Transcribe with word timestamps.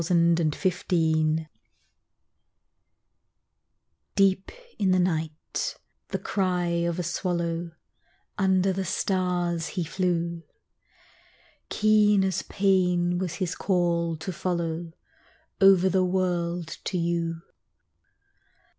DEEP 0.01 0.09
IN 0.09 0.17
THE 0.17 0.45
NIGHT 0.47 1.45
DEEP 4.15 4.51
in 4.79 4.89
the 4.89 4.97
night 4.99 5.75
the 6.07 6.17
cry 6.17 6.65
of 6.89 6.97
a 6.97 7.03
swallow, 7.03 7.73
Under 8.35 8.73
the 8.73 8.83
stars 8.83 9.67
he 9.77 9.83
flew, 9.83 10.41
Keen 11.69 12.23
as 12.23 12.41
pain 12.41 13.19
was 13.19 13.35
his 13.35 13.53
call 13.53 14.17
to 14.17 14.33
follow 14.33 14.93
Over 15.61 15.87
the 15.87 16.03
world 16.03 16.79
to 16.85 16.97
you. 16.97 17.43